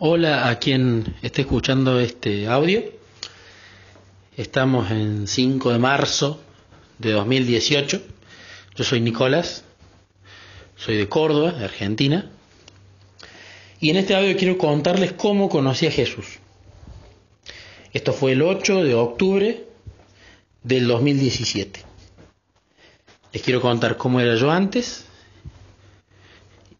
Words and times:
Hola 0.00 0.48
a 0.48 0.58
quien 0.58 1.14
esté 1.22 1.42
escuchando 1.42 2.00
este 2.00 2.48
audio. 2.48 2.82
Estamos 4.36 4.90
en 4.90 5.28
5 5.28 5.70
de 5.70 5.78
marzo 5.78 6.42
de 6.98 7.12
2018. 7.12 8.02
Yo 8.74 8.84
soy 8.84 9.00
Nicolás, 9.00 9.64
soy 10.74 10.96
de 10.96 11.08
Córdoba, 11.08 11.52
de 11.52 11.66
Argentina. 11.66 12.28
Y 13.78 13.90
en 13.90 13.96
este 13.98 14.16
audio 14.16 14.36
quiero 14.36 14.58
contarles 14.58 15.12
cómo 15.12 15.48
conocí 15.48 15.86
a 15.86 15.92
Jesús. 15.92 16.26
Esto 17.92 18.12
fue 18.12 18.32
el 18.32 18.42
8 18.42 18.82
de 18.82 18.94
octubre 18.96 19.64
del 20.64 20.88
2017. 20.88 21.80
Les 23.32 23.42
quiero 23.44 23.60
contar 23.60 23.96
cómo 23.96 24.18
era 24.18 24.34
yo 24.34 24.50
antes 24.50 25.04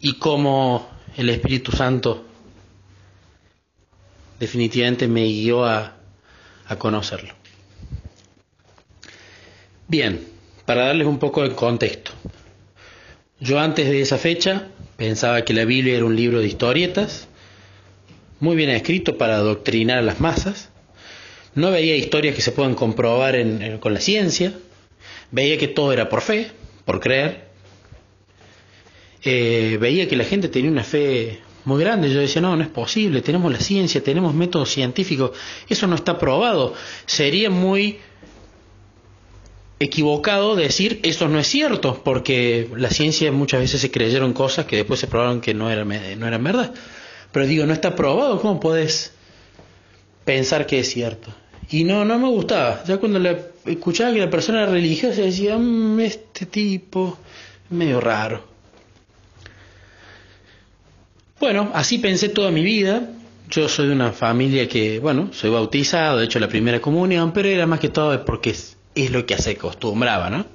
y 0.01 0.15
cómo 0.15 0.89
el 1.17 1.31
Espíritu 1.31 1.71
Santo 1.71 2.34
definitivamente 4.39 5.09
me 5.09 5.25
guió 5.25 5.65
a, 5.65 5.97
a 6.67 6.77
conocerlo. 6.77 7.35
Bien, 9.89 10.27
para 10.65 10.87
darles 10.87 11.07
un 11.07 11.19
poco 11.19 11.43
de 11.43 11.55
contexto. 11.55 12.13
Yo 13.41 13.59
antes 13.59 13.89
de 13.89 14.01
esa 14.01 14.19
fecha 14.19 14.69
pensaba 14.97 15.43
que 15.43 15.53
la 15.53 15.65
Biblia 15.65 15.97
era 15.97 16.05
un 16.05 16.17
libro 16.17 16.41
de 16.41 16.47
historietas, 16.47 17.29
muy 18.41 18.57
bien 18.57 18.71
escrito 18.71 19.19
para 19.19 19.37
adoctrinar 19.37 19.99
a 19.99 20.03
las 20.03 20.21
masas. 20.21 20.71
No 21.55 21.71
veía 21.71 21.97
historias 21.97 22.35
que 22.35 22.43
se 22.43 22.53
puedan 22.53 22.75
comprobar 22.75 23.37
con 23.81 23.95
la 23.95 24.01
ciencia. 24.01 24.53
Veía 25.31 25.57
que 25.57 25.69
todo 25.69 25.93
era 25.93 26.09
por 26.09 26.21
fe, 26.21 26.51
por 26.85 27.01
creer. 27.01 27.45
Eh, 29.23 29.79
veía 29.81 30.09
que 30.09 30.17
la 30.17 30.25
gente 30.25 30.49
tenía 30.49 30.71
una 30.71 30.85
fe 30.85 31.41
muy 31.65 31.81
grande. 31.83 32.11
Yo 32.11 32.21
decía, 32.21 32.43
no, 32.43 32.57
no 32.57 32.63
es 32.63 32.69
posible, 32.69 33.23
tenemos 33.23 33.53
la 33.53 33.61
ciencia, 33.61 34.03
tenemos 34.03 34.35
métodos 34.35 34.71
científicos, 34.71 35.33
eso 35.69 35.87
no 35.87 35.95
está 35.95 36.19
probado. 36.19 36.75
Sería 37.07 37.51
muy 37.51 37.99
equivocado 39.79 40.55
decir 40.57 41.01
eso 41.03 41.29
no 41.29 41.39
es 41.39 41.47
cierto, 41.47 42.01
porque 42.05 42.71
la 42.77 42.91
ciencia 42.91 43.31
muchas 43.33 43.61
veces 43.61 43.81
se 43.81 43.91
creyeron 43.91 44.33
cosas 44.33 44.67
que 44.67 44.77
después 44.77 45.01
se 45.01 45.07
probaron 45.07 45.41
que 45.41 45.55
no 45.55 45.71
eran, 45.71 45.89
no 46.19 46.27
eran 46.27 46.45
verdad. 46.45 46.73
Pero 47.33 47.47
digo, 47.47 47.67
no 47.67 47.73
está 47.73 47.97
probado, 47.97 48.41
¿cómo 48.41 48.61
puedes 48.61 49.13
pensar 50.25 50.67
que 50.67 50.81
es 50.81 50.91
cierto? 50.91 51.35
Y 51.71 51.85
no, 51.85 52.05
no 52.05 52.19
me 52.19 52.29
gustaba. 52.29 52.85
Ya 52.85 52.99
cuando 52.99 53.19
le 53.19 53.37
escuchaba 53.67 54.13
que 54.13 54.21
la 54.21 54.31
persona 54.31 54.63
era 54.63 54.71
religiosa 54.71 55.23
decía, 55.23 55.59
mm, 55.59 56.01
este 56.01 56.47
tipo, 56.47 57.19
medio 57.71 58.01
raro. 58.01 58.54
Bueno, 61.41 61.71
así 61.75 61.99
pensé 61.99 62.29
toda 62.29 62.51
mi 62.51 62.63
vida. 62.63 63.11
Yo 63.51 63.69
soy 63.69 63.89
de 63.89 63.93
una 63.93 64.13
familia 64.13 64.69
que, 64.69 64.99
bueno, 65.01 65.31
soy 65.33 65.51
bautizado, 65.51 66.19
de 66.19 66.25
hecho 66.25 66.39
la 66.39 66.49
primera 66.49 66.81
comunión, 66.81 67.33
pero 67.33 67.49
era 67.49 67.67
más 67.67 67.81
que 67.81 67.89
todo 67.89 68.25
porque 68.25 68.51
es, 68.51 68.77
lo 69.11 69.27
que 69.27 69.37
se 69.39 69.51
acostumbraba, 69.51 70.31
¿no? 70.31 70.47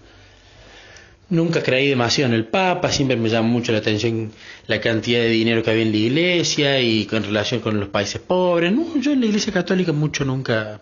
Nunca 1.30 1.61
creí 1.61 1.89
demasiado 1.89 2.33
en 2.33 2.39
el 2.39 2.47
Papa, 2.47 2.91
siempre 2.91 3.16
me 3.16 3.30
llamó 3.30 3.49
mucho 3.49 3.71
la 3.71 3.77
atención 3.77 4.31
la 4.66 4.81
cantidad 4.81 5.19
de 5.19 5.30
dinero 5.30 5.61
que 5.61 5.69
había 5.69 5.83
en 5.83 5.91
la 5.91 5.97
iglesia 5.97 6.81
y 6.81 7.05
con 7.05 7.23
relación 7.23 7.59
con 7.61 7.80
los 7.80 7.89
países 7.89 8.19
pobres. 8.19 8.71
No, 8.71 8.97
yo 8.99 9.11
en 9.11 9.19
la 9.19 9.27
iglesia 9.27 9.53
católica 9.53 9.91
mucho 9.91 10.25
nunca, 10.25 10.81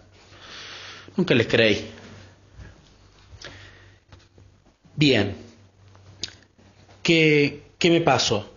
nunca 1.18 1.36
les 1.36 1.48
creí. 1.48 1.86
Bien, 4.96 5.36
¿qué, 7.04 7.64
qué 7.78 7.90
me 7.90 8.00
pasó? 8.02 8.54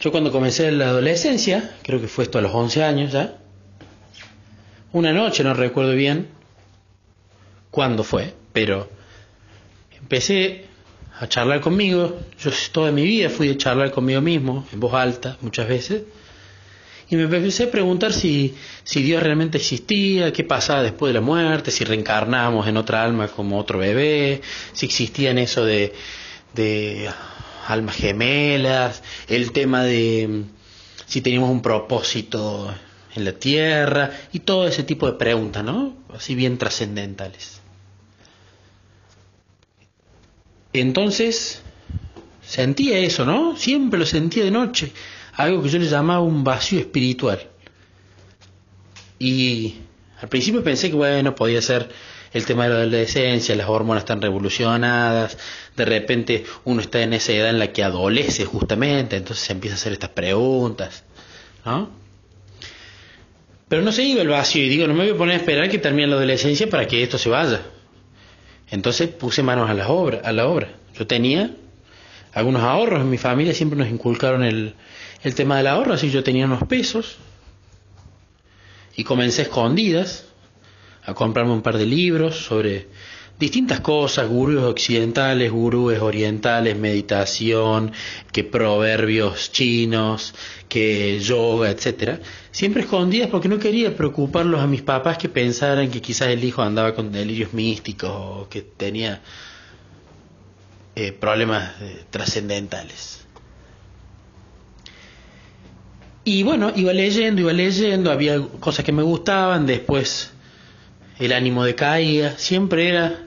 Yo 0.00 0.10
cuando 0.10 0.32
comencé 0.32 0.70
la 0.72 0.88
adolescencia, 0.88 1.76
creo 1.82 2.00
que 2.00 2.08
fue 2.08 2.24
esto 2.24 2.38
a 2.38 2.40
los 2.40 2.54
11 2.54 2.82
años 2.82 3.12
ya, 3.12 3.36
una 4.92 5.12
noche, 5.12 5.44
no 5.44 5.52
recuerdo 5.52 5.92
bien 5.92 6.28
cuándo 7.70 8.02
fue, 8.02 8.32
pero 8.54 8.88
empecé 9.98 10.64
a 11.18 11.28
charlar 11.28 11.60
conmigo, 11.60 12.18
yo 12.42 12.50
toda 12.72 12.90
mi 12.92 13.04
vida 13.04 13.28
fui 13.28 13.50
a 13.50 13.58
charlar 13.58 13.90
conmigo 13.90 14.22
mismo, 14.22 14.66
en 14.72 14.80
voz 14.80 14.94
alta, 14.94 15.36
muchas 15.42 15.68
veces, 15.68 16.02
y 17.10 17.16
me 17.16 17.24
empecé 17.24 17.64
a 17.64 17.70
preguntar 17.70 18.14
si, 18.14 18.54
si 18.84 19.02
Dios 19.02 19.22
realmente 19.22 19.58
existía, 19.58 20.32
qué 20.32 20.44
pasaba 20.44 20.82
después 20.82 21.10
de 21.10 21.20
la 21.20 21.24
muerte, 21.24 21.70
si 21.70 21.84
reencarnábamos 21.84 22.66
en 22.66 22.78
otra 22.78 23.04
alma 23.04 23.28
como 23.28 23.58
otro 23.58 23.78
bebé, 23.78 24.40
si 24.72 24.86
existía 24.86 25.30
en 25.30 25.38
eso 25.38 25.62
de, 25.62 25.92
de 26.54 27.10
almas 27.70 27.96
gemelas, 27.96 29.02
el 29.28 29.52
tema 29.52 29.84
de 29.84 30.28
mm, 30.28 30.44
si 31.06 31.20
teníamos 31.20 31.50
un 31.50 31.62
propósito 31.62 32.72
en 33.14 33.24
la 33.24 33.32
tierra 33.32 34.10
y 34.32 34.40
todo 34.40 34.66
ese 34.66 34.84
tipo 34.84 35.06
de 35.06 35.18
preguntas, 35.18 35.64
¿no? 35.64 35.96
Así 36.14 36.34
bien 36.34 36.58
trascendentales. 36.58 37.60
Entonces, 40.72 41.62
sentía 42.42 42.98
eso, 42.98 43.24
¿no? 43.24 43.56
Siempre 43.56 43.98
lo 43.98 44.06
sentía 44.06 44.44
de 44.44 44.50
noche, 44.50 44.92
algo 45.34 45.62
que 45.62 45.68
yo 45.68 45.78
le 45.78 45.86
llamaba 45.86 46.20
un 46.20 46.44
vacío 46.44 46.78
espiritual. 46.78 47.40
Y 49.18 49.74
al 50.20 50.28
principio 50.28 50.62
pensé 50.62 50.90
que, 50.90 50.96
bueno, 50.96 51.34
podía 51.34 51.60
ser 51.60 51.88
el 52.32 52.46
tema 52.46 52.64
de 52.64 52.70
la 52.70 52.76
adolescencia, 52.76 53.56
las 53.56 53.68
hormonas 53.68 54.02
están 54.02 54.22
revolucionadas, 54.22 55.36
de 55.76 55.84
repente 55.84 56.44
uno 56.64 56.80
está 56.80 57.02
en 57.02 57.12
esa 57.12 57.32
edad 57.32 57.50
en 57.50 57.58
la 57.58 57.72
que 57.72 57.82
adolece 57.82 58.44
justamente, 58.44 59.16
entonces 59.16 59.44
se 59.44 59.52
empieza 59.52 59.74
a 59.74 59.78
hacer 59.78 59.92
estas 59.92 60.10
preguntas, 60.10 61.04
¿no? 61.64 61.90
Pero 63.68 63.82
no 63.82 63.92
se 63.92 64.02
iba 64.02 64.22
el 64.22 64.28
vacío 64.28 64.64
y 64.64 64.68
digo, 64.68 64.86
no 64.86 64.94
me 64.94 65.04
voy 65.04 65.14
a 65.14 65.16
poner 65.16 65.34
a 65.34 65.38
esperar 65.38 65.68
que 65.68 65.78
termine 65.78 66.08
la 66.08 66.16
adolescencia 66.16 66.68
para 66.68 66.86
que 66.86 67.02
esto 67.02 67.18
se 67.18 67.28
vaya. 67.28 67.60
Entonces 68.68 69.08
puse 69.08 69.42
manos 69.42 69.70
a 69.70 69.74
la 69.74 69.88
obra, 69.88 70.20
a 70.24 70.32
la 70.32 70.48
obra. 70.48 70.74
Yo 70.96 71.06
tenía 71.06 71.52
algunos 72.32 72.62
ahorros, 72.62 73.00
en 73.00 73.10
mi 73.10 73.18
familia 73.18 73.54
siempre 73.54 73.78
nos 73.78 73.88
inculcaron 73.88 74.42
el, 74.42 74.74
el 75.22 75.34
tema 75.34 75.56
del 75.56 75.68
ahorro, 75.68 75.94
así 75.94 76.10
yo 76.10 76.22
tenía 76.22 76.46
unos 76.46 76.64
pesos 76.64 77.16
y 78.96 79.04
comencé 79.04 79.42
escondidas 79.42 80.29
a 81.04 81.14
comprarme 81.14 81.52
un 81.52 81.62
par 81.62 81.78
de 81.78 81.86
libros 81.86 82.44
sobre 82.44 82.88
distintas 83.40 83.80
cosas, 83.80 84.28
gurúes 84.28 84.62
occidentales, 84.62 85.50
gurúes 85.50 86.00
orientales, 86.00 86.76
meditación, 86.76 87.92
que 88.32 88.44
proverbios 88.44 89.50
chinos, 89.50 90.34
que 90.68 91.18
yoga, 91.20 91.70
etcétera, 91.70 92.20
siempre 92.50 92.82
escondidas 92.82 93.30
porque 93.30 93.48
no 93.48 93.58
quería 93.58 93.96
preocuparlos 93.96 94.60
a 94.60 94.66
mis 94.66 94.82
papás 94.82 95.16
que 95.16 95.30
pensaran 95.30 95.90
que 95.90 96.02
quizás 96.02 96.28
el 96.28 96.44
hijo 96.44 96.60
andaba 96.60 96.94
con 96.94 97.10
delirios 97.10 97.54
místicos 97.54 98.10
o 98.12 98.48
que 98.50 98.60
tenía 98.60 99.22
eh, 100.94 101.12
problemas 101.12 101.80
eh, 101.80 102.04
trascendentales. 102.10 103.24
Y 106.24 106.42
bueno, 106.42 106.70
iba 106.76 106.92
leyendo, 106.92 107.40
iba 107.40 107.54
leyendo, 107.54 108.10
había 108.10 108.38
cosas 108.60 108.84
que 108.84 108.92
me 108.92 109.02
gustaban, 109.02 109.64
después 109.64 110.34
el 111.20 111.32
ánimo 111.32 111.64
decaía, 111.64 112.38
siempre 112.38 112.88
era 112.88 113.26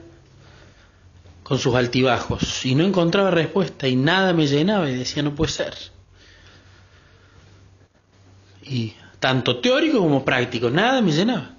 con 1.44 1.58
sus 1.58 1.74
altibajos 1.74 2.66
y 2.66 2.74
no 2.74 2.84
encontraba 2.84 3.30
respuesta 3.30 3.86
y 3.86 3.96
nada 3.96 4.32
me 4.32 4.46
llenaba 4.46 4.90
y 4.90 4.96
decía 4.96 5.22
no 5.22 5.34
puede 5.34 5.52
ser. 5.52 5.74
Y 8.64 8.94
tanto 9.20 9.60
teórico 9.60 10.00
como 10.00 10.24
práctico, 10.24 10.70
nada 10.70 11.00
me 11.00 11.12
llenaba. 11.12 11.54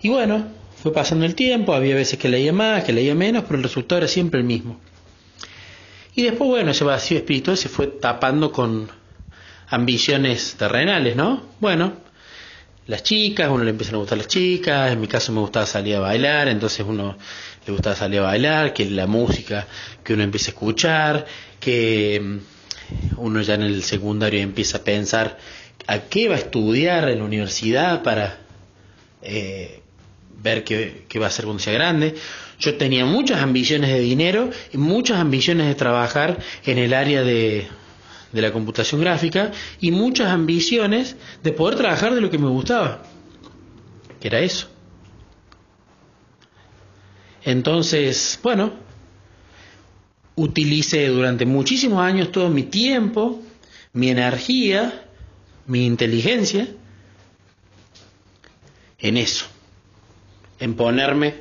Y 0.00 0.10
bueno, 0.10 0.46
fue 0.80 0.92
pasando 0.92 1.24
el 1.24 1.34
tiempo, 1.34 1.74
había 1.74 1.94
veces 1.94 2.18
que 2.18 2.28
leía 2.28 2.52
más, 2.52 2.84
que 2.84 2.92
leía 2.92 3.14
menos, 3.14 3.44
pero 3.44 3.56
el 3.56 3.62
resultado 3.64 3.98
era 3.98 4.08
siempre 4.08 4.40
el 4.40 4.46
mismo. 4.46 4.78
Y 6.14 6.22
después, 6.22 6.48
bueno, 6.48 6.70
ese 6.70 6.84
vacío 6.84 7.16
espiritual 7.16 7.56
se 7.56 7.68
fue 7.68 7.88
tapando 7.88 8.52
con 8.52 8.88
ambiciones 9.66 10.54
terrenales, 10.56 11.16
¿no? 11.16 11.42
Bueno, 11.58 12.03
las 12.86 13.02
chicas, 13.02 13.48
uno 13.50 13.64
le 13.64 13.70
empiezan 13.70 13.94
a 13.94 13.98
gustar 13.98 14.18
las 14.18 14.28
chicas, 14.28 14.92
en 14.92 15.00
mi 15.00 15.08
caso 15.08 15.32
me 15.32 15.40
gustaba 15.40 15.66
salir 15.66 15.96
a 15.96 16.00
bailar, 16.00 16.48
entonces 16.48 16.84
uno 16.86 17.16
le 17.66 17.72
gustaba 17.72 17.96
salir 17.96 18.20
a 18.20 18.24
bailar, 18.24 18.74
que 18.74 18.84
la 18.90 19.06
música 19.06 19.66
que 20.02 20.12
uno 20.12 20.22
empieza 20.22 20.50
a 20.50 20.54
escuchar, 20.54 21.26
que 21.60 22.20
mm, 22.22 23.18
uno 23.18 23.40
ya 23.40 23.54
en 23.54 23.62
el 23.62 23.82
secundario 23.82 24.40
empieza 24.40 24.78
a 24.78 24.84
pensar 24.84 25.38
a 25.86 26.00
qué 26.00 26.28
va 26.28 26.34
a 26.34 26.38
estudiar 26.38 27.08
en 27.08 27.18
la 27.18 27.24
universidad 27.24 28.02
para 28.02 28.38
eh, 29.22 29.80
ver 30.42 30.64
qué, 30.64 31.04
qué 31.08 31.18
va 31.18 31.26
a 31.26 31.28
hacer 31.28 31.46
cuando 31.46 31.62
sea 31.62 31.72
grande. 31.72 32.14
Yo 32.58 32.76
tenía 32.76 33.06
muchas 33.06 33.42
ambiciones 33.42 33.90
de 33.90 34.00
dinero 34.00 34.50
y 34.72 34.78
muchas 34.78 35.18
ambiciones 35.18 35.66
de 35.66 35.74
trabajar 35.74 36.38
en 36.64 36.78
el 36.78 36.92
área 36.92 37.22
de 37.22 37.66
de 38.34 38.42
la 38.42 38.52
computación 38.52 39.00
gráfica 39.00 39.52
y 39.80 39.92
muchas 39.92 40.28
ambiciones 40.28 41.16
de 41.42 41.52
poder 41.52 41.78
trabajar 41.78 42.14
de 42.14 42.20
lo 42.20 42.30
que 42.30 42.38
me 42.38 42.48
gustaba, 42.48 43.02
que 44.20 44.26
era 44.26 44.40
eso. 44.40 44.68
Entonces, 47.44 48.40
bueno, 48.42 48.72
utilicé 50.34 51.06
durante 51.08 51.46
muchísimos 51.46 52.00
años 52.00 52.32
todo 52.32 52.50
mi 52.50 52.64
tiempo, 52.64 53.40
mi 53.92 54.10
energía, 54.10 55.06
mi 55.66 55.86
inteligencia 55.86 56.66
en 58.98 59.16
eso, 59.16 59.46
en 60.58 60.74
ponerme 60.74 61.36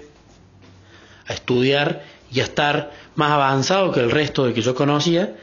a 1.25 1.33
estudiar 1.33 2.03
y 2.31 2.41
a 2.41 2.43
estar 2.43 2.91
más 3.15 3.31
avanzado 3.31 3.91
que 3.91 4.01
el 4.01 4.11
resto 4.11 4.45
de 4.45 4.53
que 4.53 4.61
yo 4.61 4.75
conocía, 4.75 5.35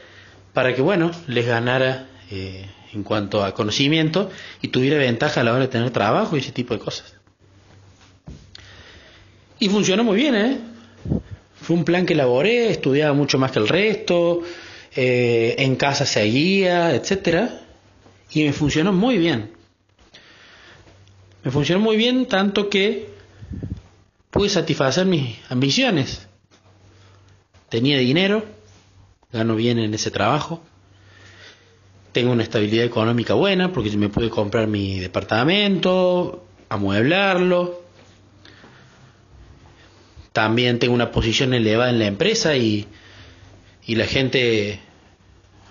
para 0.53 0.75
que, 0.75 0.81
bueno, 0.81 1.11
les 1.27 1.45
ganara 1.45 2.07
eh, 2.29 2.65
en 2.93 3.03
cuanto 3.03 3.43
a 3.43 3.53
conocimiento 3.53 4.29
y 4.61 4.69
tuviera 4.69 4.97
ventaja 4.97 5.41
a 5.41 5.43
la 5.43 5.51
hora 5.51 5.61
de 5.61 5.67
tener 5.67 5.91
trabajo 5.91 6.35
y 6.35 6.39
ese 6.39 6.51
tipo 6.51 6.73
de 6.73 6.79
cosas. 6.79 7.15
Y 9.59 9.69
funcionó 9.69 10.03
muy 10.03 10.17
bien, 10.17 10.35
¿eh? 10.35 10.57
Fue 11.61 11.75
un 11.75 11.85
plan 11.85 12.05
que 12.05 12.13
elaboré, 12.13 12.71
estudiaba 12.71 13.13
mucho 13.13 13.37
más 13.37 13.51
que 13.51 13.59
el 13.59 13.67
resto, 13.67 14.41
eh, 14.95 15.55
en 15.59 15.75
casa 15.75 16.05
seguía, 16.05 16.93
etcétera, 16.95 17.61
y 18.31 18.43
me 18.43 18.53
funcionó 18.53 18.91
muy 18.91 19.17
bien. 19.17 19.51
Me 21.43 21.51
funcionó 21.51 21.79
muy 21.79 21.97
bien 21.97 22.25
tanto 22.25 22.69
que 22.69 23.09
pude 24.31 24.49
satisfacer 24.49 25.05
mis 25.05 25.37
ambiciones. 25.49 26.27
Tenía 27.69 27.99
dinero, 27.99 28.43
gano 29.31 29.55
bien 29.55 29.79
en 29.79 29.93
ese 29.93 30.11
trabajo, 30.11 30.61
tengo 32.11 32.31
una 32.31 32.43
estabilidad 32.43 32.85
económica 32.85 33.33
buena 33.33 33.71
porque 33.71 33.95
me 33.97 34.09
pude 34.09 34.29
comprar 34.29 34.67
mi 34.67 34.99
departamento, 34.99 36.43
amueblarlo, 36.69 37.81
también 40.33 40.79
tengo 40.79 40.93
una 40.93 41.11
posición 41.11 41.53
elevada 41.53 41.89
en 41.89 41.99
la 41.99 42.05
empresa 42.05 42.55
y, 42.55 42.87
y 43.85 43.95
la 43.95 44.05
gente 44.05 44.79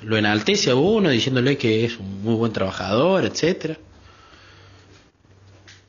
lo 0.03 0.17
enaltece 0.17 0.71
a 0.71 0.75
uno 0.75 1.11
diciéndole 1.11 1.57
que 1.57 1.85
es 1.85 1.99
un 1.99 2.23
muy 2.23 2.35
buen 2.35 2.53
trabajador, 2.53 3.25
etcétera. 3.25 3.79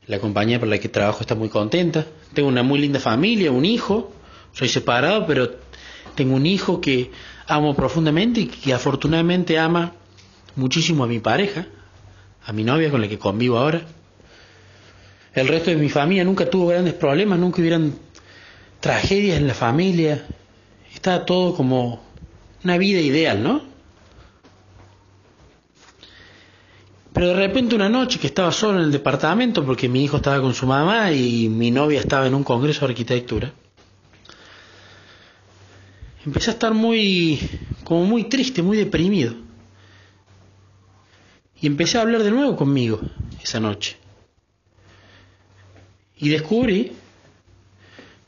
La 0.06 0.18
compañía 0.18 0.58
por 0.58 0.68
la 0.68 0.78
que 0.78 0.88
trabajo 0.88 1.20
está 1.20 1.34
muy 1.34 1.48
contenta. 1.48 2.06
Tengo 2.34 2.48
una 2.48 2.62
muy 2.62 2.80
linda 2.80 2.98
familia, 2.98 3.52
un 3.52 3.64
hijo. 3.64 4.12
Soy 4.52 4.68
separado, 4.68 5.26
pero 5.26 5.50
tengo 6.14 6.34
un 6.34 6.44
hijo 6.44 6.80
que 6.80 7.10
amo 7.46 7.74
profundamente 7.74 8.40
y 8.40 8.46
que 8.46 8.72
afortunadamente 8.72 9.58
ama 9.58 9.92
muchísimo 10.56 11.04
a 11.04 11.06
mi 11.06 11.18
pareja, 11.18 11.66
a 12.44 12.52
mi 12.52 12.64
novia 12.64 12.90
con 12.90 13.00
la 13.00 13.08
que 13.08 13.18
convivo 13.18 13.58
ahora. 13.58 13.82
El 15.34 15.48
resto 15.48 15.70
de 15.70 15.76
mi 15.76 15.88
familia 15.88 16.24
nunca 16.24 16.48
tuvo 16.48 16.68
grandes 16.68 16.94
problemas, 16.94 17.38
nunca 17.38 17.60
hubieran 17.60 17.94
tragedias 18.80 19.38
en 19.38 19.46
la 19.46 19.54
familia. 19.54 20.26
Está 20.94 21.24
todo 21.24 21.54
como 21.54 22.02
una 22.64 22.76
vida 22.78 23.00
ideal, 23.00 23.42
¿no? 23.42 23.62
Pero 27.12 27.28
de 27.28 27.34
repente 27.34 27.74
una 27.74 27.88
noche 27.88 28.18
que 28.18 28.26
estaba 28.26 28.50
solo 28.52 28.78
en 28.78 28.84
el 28.86 28.92
departamento 28.92 29.64
porque 29.64 29.88
mi 29.88 30.04
hijo 30.04 30.16
estaba 30.16 30.40
con 30.40 30.54
su 30.54 30.66
mamá 30.66 31.12
y 31.12 31.48
mi 31.48 31.70
novia 31.70 32.00
estaba 32.00 32.26
en 32.26 32.34
un 32.34 32.42
congreso 32.42 32.80
de 32.86 32.92
arquitectura, 32.92 33.52
empecé 36.24 36.50
a 36.50 36.54
estar 36.54 36.74
muy, 36.74 37.40
como 37.84 38.04
muy 38.04 38.24
triste, 38.24 38.62
muy 38.62 38.76
deprimido. 38.76 39.34
Y 41.60 41.66
empecé 41.66 41.98
a 41.98 42.02
hablar 42.02 42.22
de 42.22 42.30
nuevo 42.30 42.56
conmigo 42.56 43.00
esa 43.42 43.60
noche. 43.60 43.96
Y 46.16 46.28
descubrí 46.28 46.92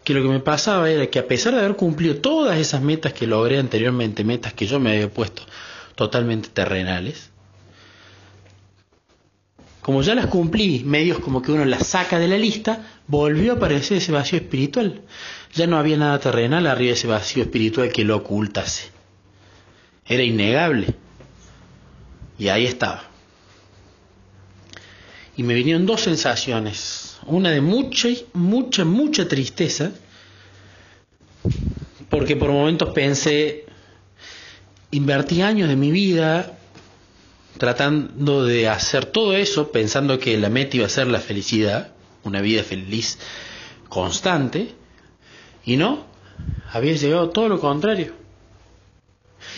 que 0.04 0.14
lo 0.14 0.22
que 0.22 0.28
me 0.28 0.40
pasaba 0.40 0.90
era 0.90 1.06
que 1.08 1.18
a 1.18 1.26
pesar 1.26 1.54
de 1.54 1.60
haber 1.60 1.76
cumplido 1.76 2.16
todas 2.16 2.58
esas 2.58 2.82
metas 2.82 3.12
que 3.12 3.26
logré 3.26 3.58
anteriormente, 3.58 4.22
metas 4.22 4.52
que 4.52 4.66
yo 4.66 4.78
me 4.78 4.92
había 4.92 5.10
puesto 5.10 5.42
totalmente 5.94 6.48
terrenales, 6.50 7.30
como 9.80 10.02
ya 10.02 10.14
las 10.14 10.26
cumplí, 10.26 10.82
medios 10.84 11.18
como 11.18 11.42
que 11.42 11.52
uno 11.52 11.64
las 11.64 11.86
saca 11.86 12.18
de 12.18 12.28
la 12.28 12.38
lista, 12.38 12.86
volvió 13.06 13.52
a 13.52 13.56
aparecer 13.56 13.98
ese 13.98 14.12
vacío 14.12 14.38
espiritual. 14.38 15.02
Ya 15.54 15.66
no 15.66 15.78
había 15.78 15.96
nada 15.96 16.18
terrenal 16.18 16.66
arriba 16.66 16.88
de 16.88 16.94
ese 16.94 17.06
vacío 17.06 17.42
espiritual 17.44 17.92
que 17.92 18.04
lo 18.04 18.16
ocultase. 18.16 18.90
Era 20.06 20.22
innegable. 20.22 20.94
Y 22.38 22.48
ahí 22.48 22.66
estaba. 22.66 23.04
Y 25.36 25.42
me 25.42 25.54
vinieron 25.54 25.86
dos 25.86 26.02
sensaciones 26.02 27.14
una 27.26 27.50
de 27.50 27.60
mucha, 27.60 28.08
mucha, 28.32 28.84
mucha 28.84 29.28
tristeza, 29.28 29.92
porque 32.10 32.36
por 32.36 32.50
momentos 32.50 32.90
pensé, 32.90 33.64
invertí 34.90 35.42
años 35.42 35.68
de 35.68 35.76
mi 35.76 35.90
vida 35.90 36.58
tratando 37.58 38.44
de 38.44 38.68
hacer 38.68 39.06
todo 39.06 39.34
eso, 39.34 39.70
pensando 39.70 40.18
que 40.18 40.36
la 40.38 40.50
meta 40.50 40.76
iba 40.76 40.86
a 40.86 40.90
ser 40.90 41.06
la 41.06 41.20
felicidad, 41.20 41.92
una 42.24 42.40
vida 42.40 42.62
feliz 42.62 43.18
constante, 43.88 44.74
y 45.64 45.76
no, 45.76 46.04
había 46.72 46.94
llegado 46.94 47.30
todo 47.30 47.48
lo 47.48 47.60
contrario. 47.60 48.12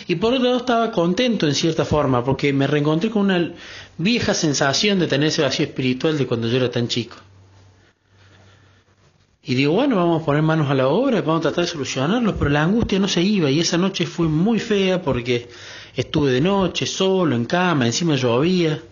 Y 0.06 0.16
por 0.16 0.32
otro 0.32 0.44
lado 0.44 0.58
estaba 0.58 0.92
contento 0.92 1.46
en 1.46 1.54
cierta 1.54 1.84
forma, 1.84 2.24
porque 2.24 2.52
me 2.52 2.66
reencontré 2.66 3.10
con 3.10 3.22
una 3.22 3.52
vieja 3.98 4.34
sensación 4.34 4.98
de 4.98 5.06
tener 5.06 5.28
ese 5.28 5.42
vacío 5.42 5.66
espiritual 5.66 6.18
de 6.18 6.26
cuando 6.26 6.48
yo 6.48 6.56
era 6.56 6.70
tan 6.70 6.88
chico. 6.88 7.16
Y 9.42 9.54
digo, 9.54 9.74
bueno, 9.74 9.96
vamos 9.96 10.22
a 10.22 10.24
poner 10.24 10.42
manos 10.42 10.68
a 10.68 10.74
la 10.74 10.88
obra, 10.88 11.22
vamos 11.22 11.38
a 11.38 11.42
tratar 11.42 11.64
de 11.64 11.70
solucionarlo, 11.70 12.36
pero 12.36 12.50
la 12.50 12.64
angustia 12.64 12.98
no 12.98 13.06
se 13.06 13.22
iba 13.22 13.48
y 13.48 13.60
esa 13.60 13.78
noche 13.78 14.04
fue 14.04 14.26
muy 14.26 14.58
fea 14.58 15.00
porque 15.00 15.48
estuve 15.94 16.32
de 16.32 16.40
noche 16.40 16.84
solo 16.84 17.36
en 17.36 17.44
cama, 17.44 17.86
encima 17.86 18.16
llovía, 18.16 18.82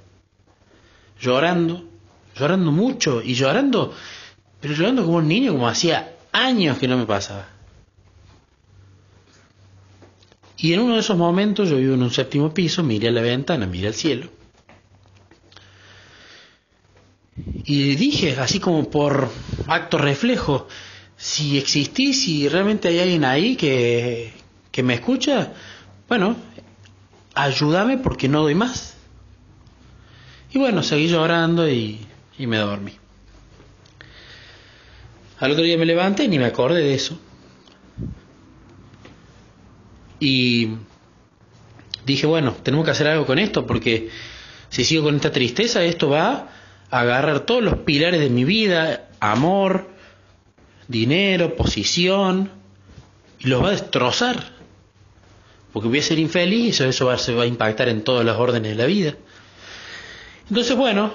llorando, 1.21 1.83
llorando 2.37 2.71
mucho 2.71 3.21
y 3.21 3.35
llorando, 3.35 3.93
pero 4.61 4.75
llorando 4.75 5.05
como 5.05 5.17
un 5.19 5.27
niño, 5.27 5.53
como 5.53 5.67
hacía 5.67 6.14
años 6.35 6.79
que 6.79 6.89
no 6.89 6.99
me 6.99 7.07
pasaba. 7.07 7.49
Y 10.59 10.73
en 10.75 10.81
uno 10.81 10.95
de 10.95 11.01
esos 11.01 11.17
momentos 11.17 11.69
yo 11.71 11.77
vivo 11.77 11.95
en 11.95 12.03
un 12.03 12.11
séptimo 12.11 12.53
piso, 12.53 12.83
miré 12.83 13.09
a 13.09 13.13
la 13.13 13.23
ventana, 13.23 13.67
miré 13.67 13.89
al 13.89 13.95
cielo 13.95 14.29
Y 17.67 17.95
dije, 17.97 18.37
así 18.39 18.61
como 18.61 18.91
por 18.91 19.31
acto 19.67 19.97
reflejo, 19.97 20.69
si 21.17 21.57
existís, 21.57 22.23
si 22.25 22.47
realmente 22.49 22.89
hay 22.89 22.99
alguien 22.99 23.25
ahí 23.25 23.57
que, 23.57 24.33
que 24.71 24.83
me 24.83 24.95
escucha, 24.95 25.55
bueno, 26.07 26.37
ayúdame 27.35 27.97
porque 27.97 28.29
no 28.29 28.43
doy 28.43 28.55
más. 28.55 28.97
Y 30.53 30.59
bueno, 30.59 30.83
seguí 30.83 31.09
llorando 31.09 31.67
y, 31.69 32.07
y 32.39 32.47
me 32.47 32.59
dormí. 32.59 32.93
Al 35.41 35.51
otro 35.51 35.65
día 35.65 35.77
me 35.77 35.87
levanté 35.87 36.25
y 36.25 36.29
ni 36.29 36.39
me 36.39 36.47
acordé 36.47 36.81
de 36.81 36.95
eso. 36.95 37.19
Y 40.21 40.71
dije, 42.07 42.27
bueno, 42.27 42.57
tenemos 42.63 42.85
que 42.85 42.93
hacer 42.93 43.09
algo 43.09 43.27
con 43.27 43.39
esto 43.39 43.67
porque 43.67 44.11
si 44.69 44.85
sigo 44.85 45.05
con 45.05 45.17
esta 45.17 45.33
tristeza, 45.33 45.83
esto 45.83 46.09
va 46.09 46.49
agarrar 46.91 47.41
todos 47.41 47.63
los 47.63 47.79
pilares 47.79 48.21
de 48.21 48.31
mi 48.31 48.45
vida, 48.45 49.09
amor, 49.19 49.91
dinero, 50.87 51.57
posición, 51.57 52.51
y 53.41 53.49
los 53.49 53.63
va 53.63 53.69
a 53.69 53.73
destrozar. 53.73 54.53
Porque 55.73 55.89
voy 55.89 55.99
a 55.99 56.03
ser 56.03 56.19
infeliz 56.21 56.81
y 56.81 56.85
eso 56.85 57.07
va, 57.07 57.19
se 57.19 57.35
va 57.35 57.43
a 57.43 57.47
impactar 57.47 57.89
en 57.89 58.05
todas 58.05 58.25
las 58.25 58.37
órdenes 58.37 58.77
de 58.77 58.77
la 58.77 58.87
vida. 58.87 59.15
Entonces, 60.49 60.77
bueno, 60.77 61.13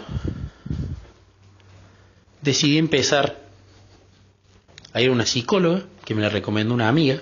decidí 2.41 2.77
empezar 2.77 3.48
a 4.93 5.01
ir 5.01 5.10
a 5.10 5.12
una 5.12 5.25
psicóloga 5.25 5.84
que 6.05 6.15
me 6.15 6.22
la 6.22 6.29
recomendó 6.29 6.74
una 6.74 6.88
amiga 6.89 7.22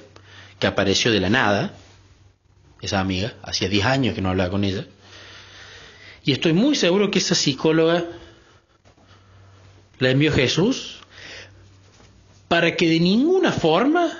que 0.59 0.67
apareció 0.67 1.11
de 1.11 1.19
la 1.19 1.29
nada. 1.29 1.73
Esa 2.81 2.99
amiga, 2.99 3.33
hacía 3.41 3.69
10 3.69 3.85
años 3.85 4.15
que 4.15 4.21
no 4.21 4.29
hablaba 4.29 4.51
con 4.51 4.63
ella. 4.63 4.85
Y 6.23 6.31
estoy 6.31 6.53
muy 6.53 6.75
seguro 6.75 7.09
que 7.09 7.19
esa 7.19 7.35
psicóloga 7.35 8.05
la 9.99 10.09
envió 10.09 10.31
Jesús 10.31 10.99
para 12.47 12.75
que 12.75 12.87
de 12.87 12.99
ninguna 12.99 13.51
forma, 13.51 14.11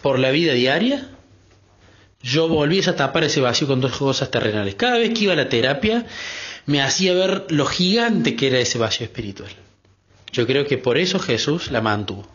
por 0.00 0.18
la 0.18 0.30
vida 0.30 0.52
diaria, 0.52 1.08
yo 2.22 2.48
volviese 2.48 2.90
a 2.90 2.96
tapar 2.96 3.24
ese 3.24 3.40
vacío 3.40 3.66
con 3.66 3.80
dos 3.80 3.96
cosas 3.96 4.30
terrenales. 4.30 4.74
Cada 4.76 4.98
vez 4.98 5.12
que 5.12 5.24
iba 5.24 5.32
a 5.32 5.36
la 5.36 5.48
terapia, 5.48 6.06
me 6.66 6.80
hacía 6.80 7.14
ver 7.14 7.46
lo 7.50 7.66
gigante 7.66 8.36
que 8.36 8.48
era 8.48 8.58
ese 8.58 8.78
vacío 8.78 9.04
espiritual. 9.04 9.50
Yo 10.32 10.46
creo 10.46 10.66
que 10.66 10.78
por 10.78 10.96
eso 10.98 11.18
Jesús 11.18 11.70
la 11.70 11.80
mantuvo. 11.80 12.26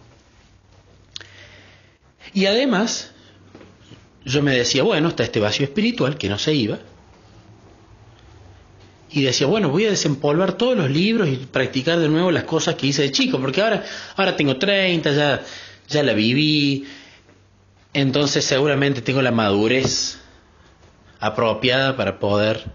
Y 2.33 2.45
además, 2.45 3.11
yo 4.23 4.43
me 4.43 4.55
decía, 4.55 4.83
bueno, 4.83 5.09
está 5.09 5.23
este 5.23 5.39
vacío 5.39 5.65
espiritual 5.65 6.17
que 6.17 6.29
no 6.29 6.37
se 6.37 6.53
iba, 6.53 6.79
y 9.09 9.23
decía, 9.23 9.47
bueno, 9.47 9.69
voy 9.69 9.85
a 9.85 9.89
desempolvar 9.89 10.53
todos 10.53 10.77
los 10.77 10.91
libros 10.91 11.29
y 11.29 11.37
practicar 11.37 11.97
de 11.97 12.09
nuevo 12.09 12.29
las 12.29 12.43
cosas 12.43 12.75
que 12.75 12.87
hice 12.87 13.03
de 13.03 13.11
chico, 13.11 13.39
porque 13.39 13.61
ahora, 13.61 13.83
ahora 14.15 14.35
tengo 14.35 14.57
30, 14.57 15.13
ya, 15.13 15.43
ya 15.87 16.03
la 16.03 16.13
viví, 16.13 16.85
entonces 17.93 18.43
seguramente 18.43 19.01
tengo 19.01 19.21
la 19.21 19.31
madurez 19.31 20.19
apropiada 21.19 21.95
para 21.95 22.19
poder 22.19 22.65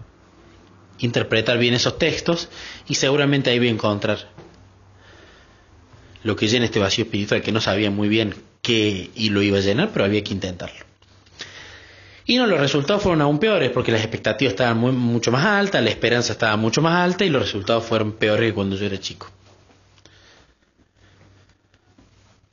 interpretar 0.99 1.57
bien 1.59 1.75
esos 1.75 1.97
textos 1.97 2.49
y 2.87 2.95
seguramente 2.95 3.51
ahí 3.51 3.59
voy 3.59 3.67
a 3.69 3.71
encontrar 3.71 4.32
lo 6.23 6.35
que 6.35 6.47
llena 6.47 6.65
este 6.65 6.79
vacío 6.79 7.05
espiritual 7.05 7.41
que 7.41 7.51
no 7.51 7.61
sabía 7.61 7.91
muy 7.91 8.07
bien 8.07 8.33
qué 8.61 9.09
y 9.15 9.29
lo 9.29 9.41
iba 9.41 9.57
a 9.57 9.61
llenar, 9.61 9.91
pero 9.91 10.05
había 10.05 10.23
que 10.23 10.33
intentarlo. 10.33 10.85
Y 12.25 12.37
no, 12.37 12.47
los 12.47 12.59
resultados 12.59 13.03
fueron 13.03 13.21
aún 13.21 13.37
peores 13.39 13.69
porque 13.71 13.91
las 13.91 14.01
expectativas 14.01 14.53
estaban 14.53 14.77
mucho 14.77 15.31
más 15.31 15.45
altas, 15.45 15.83
la 15.83 15.89
esperanza 15.89 16.33
estaba 16.33 16.55
mucho 16.55 16.81
más 16.81 16.95
alta 16.95 17.25
y 17.25 17.29
los 17.29 17.41
resultados 17.41 17.83
fueron 17.85 18.13
peores 18.13 18.49
que 18.49 18.53
cuando 18.53 18.77
yo 18.77 18.85
era 18.85 18.99
chico. 18.99 19.29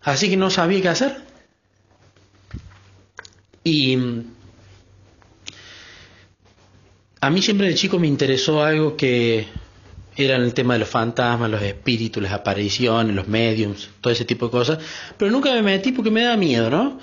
Así 0.02 0.28
que 0.28 0.36
no 0.36 0.50
sabía 0.50 0.82
qué 0.82 0.88
hacer. 0.88 1.16
Y 3.62 3.96
a 7.20 7.30
mí 7.30 7.42
siempre 7.42 7.68
de 7.68 7.74
chico 7.74 7.98
me 7.98 8.08
interesó 8.08 8.64
algo 8.64 8.96
que 8.96 9.46
era 10.24 10.36
el 10.36 10.54
tema 10.54 10.74
de 10.74 10.80
los 10.80 10.88
fantasmas, 10.88 11.50
los 11.50 11.62
espíritus, 11.62 12.22
las 12.22 12.32
apariciones, 12.32 13.14
los 13.14 13.28
mediums, 13.28 13.90
todo 14.00 14.12
ese 14.12 14.24
tipo 14.24 14.46
de 14.46 14.50
cosas, 14.52 14.78
pero 15.16 15.30
nunca 15.30 15.52
me 15.52 15.62
metí 15.62 15.92
porque 15.92 16.10
me 16.10 16.22
da 16.22 16.36
miedo, 16.36 16.70
¿no? 16.70 16.98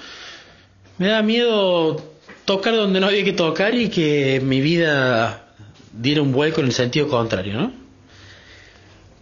Me 0.97 1.07
da 1.07 1.21
miedo 1.21 2.01
tocar 2.45 2.75
donde 2.75 2.99
no 2.99 3.07
había 3.07 3.23
que 3.23 3.33
tocar 3.33 3.75
y 3.75 3.89
que 3.89 4.41
mi 4.43 4.61
vida 4.61 5.53
diera 5.91 6.21
un 6.21 6.31
vuelco 6.31 6.61
en 6.61 6.67
el 6.67 6.73
sentido 6.73 7.07
contrario, 7.07 7.53
¿no? 7.53 7.71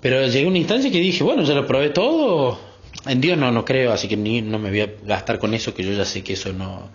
Pero 0.02 0.25
llegué 0.28 0.46
a 0.46 0.50
una 0.50 0.60
instancia 0.60 0.92
que 0.92 1.00
dije, 1.00 1.24
bueno, 1.24 1.44
ya 1.44 1.56
lo 1.56 1.66
probé 1.66 1.90
todo, 1.90 2.60
en 3.08 3.22
Dios 3.22 3.38
no, 3.38 3.52
no 3.52 3.66
creo, 3.66 3.92
así 3.92 4.08
que 4.08 4.18
ni, 4.18 4.42
no 4.42 4.60
me 4.60 4.70
voy 4.70 4.82
a 4.82 4.90
gastar 5.04 5.40
con 5.40 5.54
eso, 5.54 5.74
que 5.74 5.84
yo 5.84 5.92
ya 5.94 6.06
sé 6.06 6.24
que 6.24 6.34
eso 6.34 6.54
no, 6.54 6.90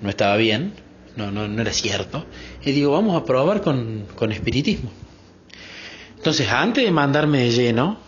no 0.00 0.08
estaba 0.08 0.36
bien, 0.36 0.72
no, 1.16 1.30
no, 1.30 1.48
no 1.48 1.62
era 1.62 1.72
cierto. 1.72 2.24
Y 2.64 2.72
digo, 2.72 2.92
vamos 2.92 3.20
a 3.20 3.24
probar 3.24 3.60
con, 3.62 4.06
con 4.14 4.32
espiritismo. 4.32 4.90
Entonces, 6.26 6.48
antes 6.50 6.82
de 6.82 6.90
mandarme 6.90 7.38
de 7.38 7.50
lleno, 7.52 7.98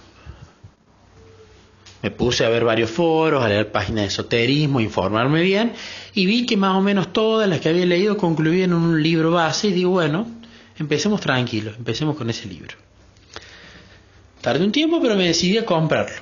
me 2.02 2.10
puse 2.10 2.44
a 2.44 2.48
ver 2.48 2.64
varios 2.64 2.90
foros, 2.90 3.44
a 3.44 3.48
leer 3.48 3.70
páginas 3.70 4.02
de 4.02 4.08
esoterismo, 4.08 4.80
informarme 4.80 5.40
bien, 5.40 5.74
y 6.14 6.26
vi 6.26 6.44
que 6.44 6.56
más 6.56 6.74
o 6.74 6.80
menos 6.80 7.12
todas 7.12 7.48
las 7.48 7.60
que 7.60 7.68
había 7.68 7.86
leído 7.86 8.16
concluían 8.16 8.70
en 8.70 8.76
un 8.76 9.00
libro 9.04 9.30
base, 9.30 9.68
y 9.68 9.72
digo, 9.72 9.90
bueno, 9.90 10.26
empecemos 10.80 11.20
tranquilos, 11.20 11.76
empecemos 11.78 12.16
con 12.16 12.28
ese 12.28 12.48
libro. 12.48 12.74
Tardé 14.40 14.64
un 14.64 14.72
tiempo, 14.72 14.98
pero 15.00 15.14
me 15.14 15.26
decidí 15.26 15.56
a 15.56 15.64
comprarlo. 15.64 16.16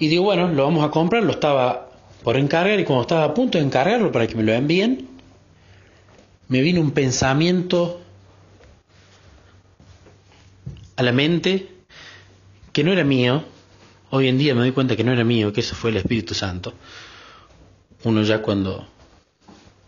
Y 0.00 0.08
digo, 0.08 0.24
bueno, 0.24 0.48
lo 0.48 0.64
vamos 0.64 0.84
a 0.84 0.90
comprar, 0.90 1.22
lo 1.22 1.30
estaba 1.30 1.90
por 2.24 2.36
encargar, 2.36 2.80
y 2.80 2.84
cuando 2.84 3.02
estaba 3.02 3.22
a 3.22 3.32
punto 3.32 3.56
de 3.56 3.62
encargarlo 3.62 4.10
para 4.10 4.26
que 4.26 4.34
me 4.34 4.42
lo 4.42 4.52
envíen, 4.52 5.06
me 6.48 6.60
vino 6.60 6.80
un 6.80 6.90
pensamiento 6.90 8.00
a 10.96 11.02
la 11.02 11.12
mente 11.12 11.68
que 12.72 12.84
no 12.84 12.92
era 12.92 13.04
mío, 13.04 13.44
hoy 14.10 14.28
en 14.28 14.38
día 14.38 14.54
me 14.54 14.60
doy 14.60 14.72
cuenta 14.72 14.96
que 14.96 15.04
no 15.04 15.12
era 15.12 15.24
mío, 15.24 15.52
que 15.52 15.60
eso 15.60 15.74
fue 15.74 15.90
el 15.90 15.98
Espíritu 15.98 16.34
Santo. 16.34 16.74
Uno 18.04 18.22
ya 18.22 18.42
cuando 18.42 18.86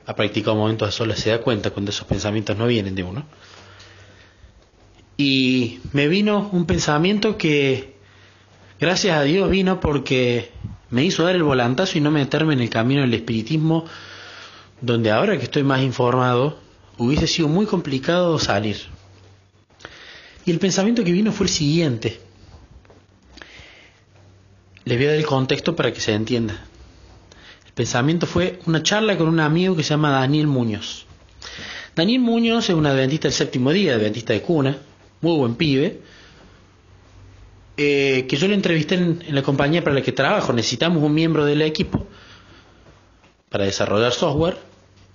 ha 0.06 0.14
practicado 0.14 0.56
momentos 0.56 0.88
de 0.88 0.92
solas 0.92 1.18
se 1.18 1.30
da 1.30 1.40
cuenta 1.40 1.70
cuando 1.70 1.90
esos 1.90 2.06
pensamientos 2.06 2.56
no 2.56 2.66
vienen 2.66 2.94
de 2.94 3.02
uno. 3.02 3.24
Y 5.16 5.80
me 5.92 6.08
vino 6.08 6.48
un 6.52 6.64
pensamiento 6.64 7.36
que, 7.36 7.96
gracias 8.80 9.18
a 9.18 9.22
Dios, 9.22 9.50
vino 9.50 9.80
porque 9.80 10.50
me 10.90 11.04
hizo 11.04 11.24
dar 11.24 11.34
el 11.34 11.42
volantazo 11.42 11.98
y 11.98 12.00
no 12.00 12.10
meterme 12.10 12.54
en 12.54 12.60
el 12.60 12.70
camino 12.70 13.02
del 13.02 13.12
espiritismo, 13.12 13.84
donde 14.80 15.10
ahora 15.10 15.36
que 15.36 15.44
estoy 15.44 15.62
más 15.64 15.82
informado, 15.82 16.58
hubiese 16.96 17.26
sido 17.26 17.48
muy 17.48 17.66
complicado 17.66 18.38
salir. 18.38 18.76
Y 20.48 20.50
el 20.50 20.60
pensamiento 20.60 21.04
que 21.04 21.12
vino 21.12 21.30
fue 21.30 21.44
el 21.44 21.52
siguiente. 21.52 22.18
Les 24.86 24.96
voy 24.96 25.04
a 25.04 25.10
dar 25.10 25.18
el 25.18 25.26
contexto 25.26 25.76
para 25.76 25.92
que 25.92 26.00
se 26.00 26.14
entienda. 26.14 26.64
El 27.66 27.72
pensamiento 27.74 28.26
fue 28.26 28.58
una 28.64 28.82
charla 28.82 29.18
con 29.18 29.28
un 29.28 29.40
amigo 29.40 29.76
que 29.76 29.82
se 29.82 29.90
llama 29.90 30.10
Daniel 30.10 30.46
Muñoz. 30.46 31.04
Daniel 31.94 32.20
Muñoz 32.20 32.70
es 32.70 32.74
un 32.74 32.86
adventista 32.86 33.28
del 33.28 33.34
séptimo 33.34 33.72
día, 33.72 33.96
adventista 33.96 34.32
de 34.32 34.40
cuna, 34.40 34.78
muy 35.20 35.36
buen 35.36 35.54
pibe, 35.56 36.00
eh, 37.76 38.24
que 38.26 38.36
yo 38.38 38.48
le 38.48 38.54
entrevisté 38.54 38.94
en, 38.94 39.22
la 39.28 39.42
compañía 39.42 39.84
para 39.84 39.96
la 39.96 40.00
que 40.00 40.12
trabajo. 40.12 40.54
Necesitamos 40.54 41.02
un 41.02 41.12
miembro 41.12 41.44
del 41.44 41.60
equipo 41.60 42.08
para 43.50 43.66
desarrollar 43.66 44.12
software 44.12 44.56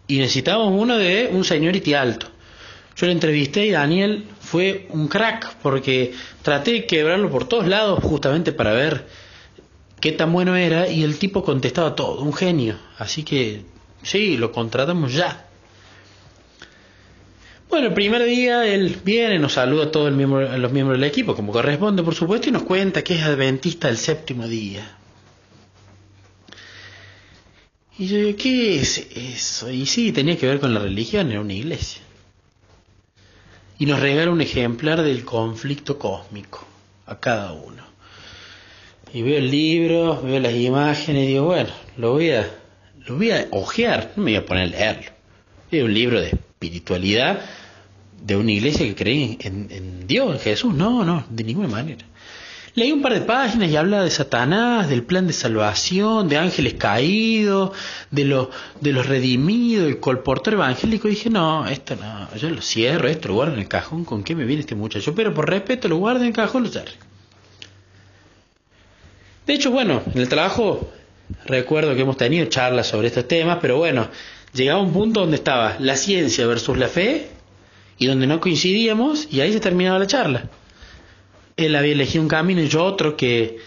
y 0.06 0.20
necesitamos 0.20 0.80
uno 0.80 0.96
de 0.96 1.32
un 1.34 1.44
seniority 1.44 1.96
alto. 1.96 2.28
Yo 2.96 3.08
le 3.08 3.14
entrevisté 3.14 3.66
y 3.66 3.72
Daniel 3.72 4.26
fue 4.54 4.86
un 4.90 5.08
crack 5.08 5.56
porque 5.64 6.14
traté 6.44 6.74
de 6.74 6.86
quebrarlo 6.86 7.28
por 7.32 7.48
todos 7.48 7.68
lados 7.68 8.04
justamente 8.04 8.52
para 8.52 8.72
ver 8.72 9.08
qué 10.00 10.12
tan 10.12 10.32
bueno 10.32 10.56
era 10.56 10.88
y 10.88 11.02
el 11.02 11.18
tipo 11.18 11.44
contestaba 11.44 11.96
todo, 11.96 12.22
un 12.22 12.34
genio. 12.34 12.78
Así 13.00 13.24
que 13.24 13.64
sí, 14.04 14.38
lo 14.38 14.52
contratamos 14.52 15.12
ya. 15.12 15.48
Bueno, 17.68 17.88
el 17.88 17.96
primer 17.96 18.26
día 18.26 18.68
él 18.68 18.96
viene, 19.04 19.40
nos 19.40 19.54
saluda 19.54 19.86
a 19.86 19.92
todos 19.92 20.12
los 20.12 20.72
miembros 20.72 21.00
del 21.00 21.04
equipo, 21.04 21.34
como 21.34 21.52
corresponde, 21.52 22.04
por 22.04 22.14
supuesto, 22.14 22.50
y 22.50 22.52
nos 22.52 22.62
cuenta 22.62 23.04
que 23.04 23.16
es 23.16 23.24
adventista 23.24 23.88
del 23.88 23.98
séptimo 23.98 24.48
día. 24.48 24.98
Y 27.98 28.06
yo 28.06 28.18
digo, 28.18 28.38
¿qué 28.38 28.80
es 28.80 29.00
eso? 29.16 29.72
Y 29.72 29.88
sí, 29.88 30.12
tenía 30.12 30.38
que 30.38 30.46
ver 30.46 30.60
con 30.60 30.76
la 30.76 30.80
religión, 30.80 31.32
era 31.32 31.42
una 31.42 31.54
iglesia 31.54 32.03
y 33.80 33.86
nos 33.86 34.00
regala 34.00 34.32
un 34.32 34.42
ejemplar 34.42 35.02
del 35.02 35.26
conflicto 35.26 35.98
cósmico 35.98 36.66
a 37.06 37.20
cada 37.20 37.54
uno. 37.54 37.84
Y 39.14 39.22
veo 39.22 39.38
el 39.38 39.52
libro, 39.52 40.22
veo 40.22 40.40
las 40.40 40.54
imágenes 40.54 41.24
y 41.24 41.28
digo, 41.28 41.46
bueno, 41.46 41.70
lo 41.98 42.14
voy 42.14 42.32
a, 42.32 42.50
lo 43.06 43.18
voy 43.18 43.32
a 43.32 43.48
ojear, 43.52 44.14
no 44.16 44.24
me 44.24 44.32
voy 44.32 44.38
a 44.38 44.46
poner 44.46 44.64
a 44.64 44.68
leerlo. 44.68 45.12
Es 45.72 45.84
un 45.84 45.94
libro 45.94 46.20
de 46.20 46.30
espiritualidad 46.30 47.42
de 48.22 48.36
una 48.36 48.52
iglesia 48.52 48.86
que 48.86 48.96
cree 48.96 49.38
en, 49.42 49.68
en 49.70 50.08
Dios, 50.08 50.34
en 50.34 50.40
Jesús. 50.40 50.74
No, 50.74 51.04
no, 51.04 51.26
de 51.30 51.44
ninguna 51.44 51.68
manera. 51.68 52.06
Leí 52.76 52.92
un 52.92 53.04
par 53.04 53.14
de 53.14 53.22
páginas 53.22 53.70
y 53.70 53.76
habla 53.76 54.04
de 54.04 54.10
Satanás, 54.10 54.90
del 54.90 55.04
plan 55.04 55.28
de 55.28 55.34
salvación, 55.34 56.28
de 56.28 56.38
ángeles 56.38 56.74
caídos, 56.74 57.72
de, 58.10 58.26
lo, 58.26 58.50
de 58.82 58.92
los 58.94 59.06
redimidos, 59.06 59.88
el 59.88 60.00
colportor 60.00 60.54
evangélico. 60.54 61.08
Y 61.08 61.12
dije, 61.12 61.30
no, 61.30 61.68
esto 61.68 61.96
no, 61.96 62.36
yo 62.36 62.50
lo 62.50 62.64
cierro, 62.64 63.08
esto 63.08 63.28
lo 63.28 63.36
guardo 63.36 63.54
en 63.54 63.60
el 63.60 63.68
cajón, 63.68 64.06
¿con 64.06 64.24
qué 64.24 64.34
me 64.34 64.46
viene 64.46 64.62
este 64.62 64.74
muchacho? 64.74 65.14
Pero 65.14 65.36
por 65.36 65.48
respeto 65.48 65.88
lo 65.88 65.98
guardo 65.98 66.22
en 66.22 66.28
el 66.28 66.34
cajón, 66.34 66.64
lo 66.64 66.70
cierro. 66.70 66.92
De 69.46 69.54
hecho, 69.54 69.70
bueno, 69.70 70.02
en 70.12 70.22
el 70.22 70.28
trabajo 70.28 70.90
recuerdo 71.46 71.94
que 71.94 72.02
hemos 72.02 72.18
tenido 72.18 72.48
charlas 72.48 72.88
sobre 72.88 73.08
estos 73.08 73.28
temas, 73.28 73.60
pero 73.62 73.78
bueno, 73.78 74.08
llegaba 74.52 74.82
un 74.82 74.94
punto 74.94 75.20
donde 75.20 75.36
estaba 75.36 75.76
la 75.78 75.96
ciencia 75.96 76.48
versus 76.48 76.76
la 76.76 76.88
fe 76.88 77.28
y 78.00 78.08
donde 78.08 78.26
no 78.26 78.40
coincidíamos 78.40 79.28
y 79.32 79.42
ahí 79.42 79.54
se 79.54 79.60
terminaba 79.60 80.00
la 80.00 80.08
charla. 80.08 80.50
Él 81.66 81.76
había 81.76 81.94
elegido 81.94 82.22
un 82.22 82.28
camino 82.28 82.62
y 82.62 82.68
yo 82.68 82.84
otro 82.84 83.16
que 83.18 83.58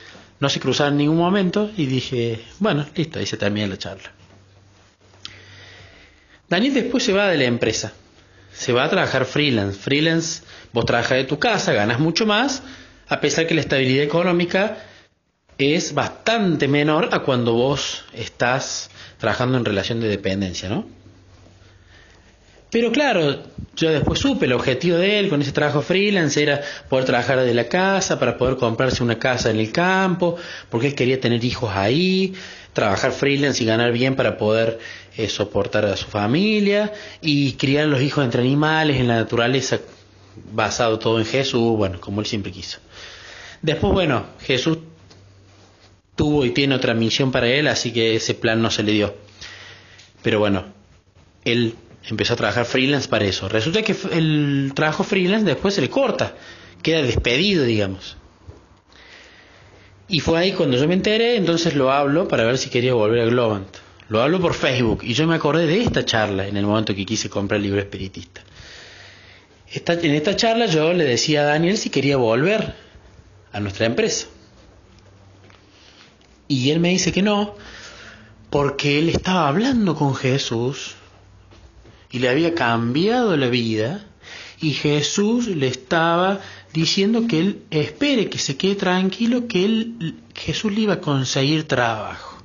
no 0.41 0.49
se 0.49 0.61
cruzaba 0.61 0.91
en 0.91 0.99
ningún 0.99 1.17
momento 1.17 1.71
y 1.77 1.87
dije, 1.87 2.41
bueno, 2.59 2.87
listo, 2.95 3.19
ahí 3.19 3.27
se 3.27 3.37
termina 3.37 3.67
la 3.67 3.79
charla. 3.79 4.13
Daniel 6.49 6.75
después 6.75 7.03
se 7.03 7.13
va 7.13 7.29
de 7.29 7.39
la 7.39 7.45
empresa, 7.45 7.93
se 8.53 8.73
va 8.73 8.85
a 8.85 8.91
trabajar 8.91 9.25
freelance. 9.25 9.79
Freelance, 9.79 10.43
vos 10.73 10.85
trabajas 10.85 11.19
de 11.19 11.25
tu 11.25 11.39
casa, 11.39 11.73
ganas 11.73 11.99
mucho 11.99 12.27
más, 12.27 12.63
a 13.09 13.21
pesar 13.21 13.47
que 13.47 13.55
la 13.55 13.61
estabilidad 13.61 14.05
económica 14.05 14.79
es 15.59 15.95
bastante 15.95 16.69
menor 16.69 17.09
a 17.13 17.21
cuando 17.21 17.55
vos 17.55 18.05
estás 18.13 18.91
trabajando 19.19 19.59
en 19.59 19.65
relación 19.65 20.01
de 20.01 20.09
dependencia, 20.09 20.69
¿no? 20.69 20.87
Pero 22.71 22.91
claro, 22.91 23.43
yo 23.77 23.91
después 23.91 24.19
supe 24.19 24.47
el 24.47 24.53
objetivo 24.53 24.97
de 24.97 25.19
él 25.19 25.29
con 25.29 25.41
ese 25.41 25.53
trabajo 25.53 25.83
freelance 25.83 26.43
era 26.43 26.63
poder 26.89 27.05
trabajar 27.05 27.39
desde 27.39 27.55
la 27.55 27.69
casa, 27.69 28.19
para 28.19 28.37
poder 28.37 28.57
comprarse 28.57 29.03
una 29.03 29.19
casa 29.19 29.51
en 29.51 29.61
el 29.61 29.71
campo, 29.71 30.37
porque 30.69 30.89
él 30.89 30.95
quería 30.95 31.21
tener 31.21 31.45
hijos 31.45 31.71
ahí, 31.75 32.35
trabajar 32.73 33.13
freelance 33.13 33.63
y 33.63 33.67
ganar 33.67 33.93
bien 33.93 34.17
para 34.17 34.37
poder 34.37 34.79
eh, 35.17 35.29
soportar 35.29 35.85
a 35.85 35.97
su 35.97 36.07
familia 36.07 36.93
y 37.21 37.53
criar 37.53 37.87
los 37.87 38.03
hijos 38.03 38.25
entre 38.25 38.41
animales, 38.41 38.99
en 38.99 39.09
la 39.09 39.17
naturaleza, 39.17 39.79
basado 40.53 40.99
todo 40.99 41.19
en 41.19 41.27
Jesús, 41.27 41.77
bueno, 41.77 42.01
como 42.01 42.21
él 42.21 42.27
siempre 42.27 42.51
quiso. 42.51 42.79
Después, 43.63 43.93
bueno, 43.93 44.27
Jesús 44.41 44.79
tuvo 46.15 46.45
y 46.45 46.51
tiene 46.51 46.75
otra 46.75 46.95
misión 46.95 47.31
para 47.31 47.47
él, 47.47 47.69
así 47.69 47.93
que 47.93 48.17
ese 48.17 48.35
plan 48.35 48.61
no 48.61 48.71
se 48.71 48.83
le 48.83 48.93
dio. 48.93 49.15
Pero 50.23 50.41
bueno, 50.41 50.65
él 51.45 51.75
empezó 52.09 52.35
a 52.35 52.37
trabajar 52.37 52.65
freelance 52.65 53.09
para 53.09 53.25
eso. 53.25 53.49
Resulta 53.49 53.83
que 53.83 53.97
el 54.13 54.73
trabajo 54.75 55.05
freelance 55.05 55.45
después 55.45 55.75
se 55.75 55.81
le 55.81 55.91
corta, 55.91 56.35
queda 56.83 57.03
despedido, 57.03 57.65
digamos. 57.65 58.17
Y 60.09 60.21
fue 60.21 60.39
ahí 60.39 60.53
cuando 60.53 60.77
yo 60.77 60.87
me 60.87 60.95
enteré, 60.95 61.37
entonces 61.37 61.75
lo 61.75 61.91
hablo 61.91 62.29
para 62.29 62.45
ver 62.45 62.59
si 62.59 62.71
quería 62.71 62.95
volver 62.95 63.21
a 63.21 63.25
Globant. 63.27 63.69
lo 64.09 64.23
hablo 64.23 64.41
por 64.41 64.55
Facebook 64.55 65.01
y 65.03 65.15
yo 65.15 65.27
me 65.27 65.35
acordé 65.35 65.67
de 65.67 65.83
esta 65.83 66.05
charla 66.05 66.47
en 66.47 66.57
el 66.57 66.65
momento 66.65 66.95
que 66.95 67.05
quise 67.05 67.29
comprar 67.29 67.57
el 67.57 67.65
libro 67.65 67.81
espiritista. 67.81 68.43
en 69.69 70.15
esta 70.15 70.37
charla 70.37 70.67
yo 70.67 70.93
le 70.93 71.05
decía 71.05 71.43
a 71.43 71.47
Daniel 71.47 71.77
si 71.77 71.91
quería 71.91 72.17
volver 72.17 72.75
a 73.53 73.59
nuestra 73.59 73.87
empresa. 73.87 74.29
Y 76.47 76.71
él 76.71 76.79
me 76.79 76.91
dice 76.91 77.11
que 77.11 77.23
no, 77.23 77.57
porque 78.51 79.01
él 79.01 79.09
estaba 79.09 79.49
hablando 79.49 79.97
con 79.97 80.15
Jesús 80.15 80.95
y 82.11 82.19
le 82.19 82.29
había 82.29 82.55
cambiado 82.55 83.37
la 83.37 83.49
vida 83.49 84.05
y 84.61 84.73
Jesús 84.73 85.49
le 85.49 85.67
estaba 85.67 86.41
diciendo 86.73 87.27
que 87.27 87.39
él 87.39 87.63
espere, 87.71 88.29
que 88.29 88.39
se 88.39 88.57
quede 88.57 88.75
tranquilo, 88.75 89.47
que 89.49 89.65
él, 89.65 90.17
Jesús 90.35 90.73
le 90.73 90.83
iba 90.83 90.95
a 90.95 91.01
conseguir 91.01 91.65
trabajo. 91.65 92.43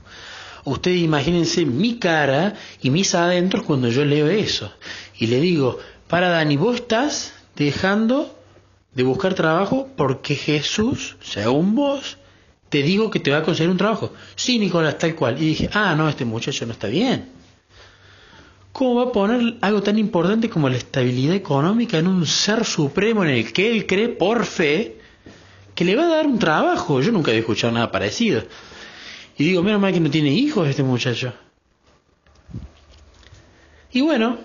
Ustedes 0.63 1.01
imagínense 1.01 1.65
mi 1.65 1.97
cara 1.97 2.55
y 2.81 2.89
mis 2.89 3.15
adentros 3.15 3.63
cuando 3.63 3.89
yo 3.89 4.05
leo 4.05 4.27
eso. 4.27 4.71
Y 5.17 5.27
le 5.27 5.39
digo, 5.39 5.79
para 6.07 6.29
Dani, 6.29 6.55
vos 6.57 6.75
estás 6.75 7.33
dejando 7.55 8.37
de 8.93 9.03
buscar 9.03 9.33
trabajo 9.33 9.89
porque 9.95 10.35
Jesús, 10.35 11.15
según 11.21 11.75
vos, 11.75 12.17
te 12.69 12.83
digo 12.83 13.09
que 13.09 13.19
te 13.19 13.31
va 13.31 13.37
a 13.37 13.43
conseguir 13.43 13.71
un 13.71 13.77
trabajo. 13.77 14.13
Sí, 14.35 14.59
Nicolás, 14.59 14.97
tal 14.97 15.15
cual. 15.15 15.41
Y 15.41 15.47
dije, 15.47 15.69
ah, 15.73 15.95
no, 15.95 16.07
este 16.07 16.25
muchacho 16.25 16.65
no 16.65 16.73
está 16.73 16.87
bien. 16.87 17.40
¿Cómo 18.71 18.95
va 18.95 19.09
a 19.09 19.11
poner 19.11 19.57
algo 19.61 19.81
tan 19.83 19.97
importante 19.97 20.49
como 20.49 20.69
la 20.69 20.77
estabilidad 20.77 21.35
económica 21.35 21.97
en 21.97 22.07
un 22.07 22.25
ser 22.25 22.63
supremo 22.63 23.23
en 23.23 23.31
el 23.31 23.51
que 23.51 23.71
él 23.71 23.85
cree 23.85 24.09
por 24.09 24.45
fe 24.45 24.97
que 25.75 25.83
le 25.83 25.95
va 25.95 26.05
a 26.05 26.15
dar 26.15 26.27
un 26.27 26.39
trabajo? 26.39 27.01
Yo 27.01 27.11
nunca 27.11 27.31
había 27.31 27.41
escuchado 27.41 27.73
nada 27.73 27.91
parecido. 27.91 28.43
Y 29.37 29.43
digo, 29.43 29.61
menos 29.61 29.81
mal 29.81 29.91
que 29.91 29.99
no 29.99 30.09
tiene 30.09 30.29
hijos 30.29 30.69
este 30.69 30.83
muchacho. 30.83 31.33
Y 33.91 33.99
bueno, 34.01 34.37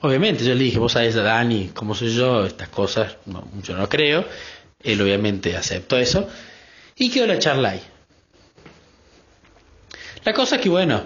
obviamente 0.00 0.44
yo 0.44 0.54
le 0.54 0.64
dije, 0.64 0.78
vos 0.78 0.92
sabés 0.92 1.16
a 1.16 1.22
Dani 1.22 1.70
cómo 1.72 1.94
soy 1.94 2.14
yo, 2.14 2.44
estas 2.44 2.68
cosas, 2.68 3.16
no, 3.24 3.48
yo 3.62 3.76
no 3.76 3.88
creo. 3.88 4.26
Él 4.82 5.00
obviamente 5.00 5.56
aceptó 5.56 5.96
eso. 5.96 6.28
Y 6.96 7.10
quedó 7.10 7.26
la 7.26 7.38
charla 7.38 7.70
ahí. 7.70 7.82
La 10.24 10.34
cosa 10.34 10.56
es 10.56 10.62
que 10.62 10.68
bueno, 10.68 11.04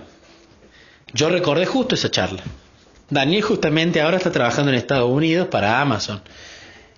yo 1.12 1.28
recordé 1.28 1.66
justo 1.66 1.95
esa 1.95 2.11
charla. 2.11 2.42
Daniel 3.11 3.42
justamente 3.42 4.00
ahora 4.00 4.16
está 4.16 4.33
trabajando 4.33 4.71
en 4.71 4.78
Estados 4.78 5.11
Unidos 5.11 5.49
para 5.49 5.81
Amazon, 5.81 6.23